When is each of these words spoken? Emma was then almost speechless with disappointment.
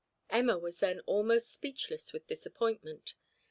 Emma 0.31 0.57
was 0.57 0.79
then 0.79 0.99
almost 1.01 1.51
speechless 1.53 2.11
with 2.11 2.25
disappointment. 2.25 3.13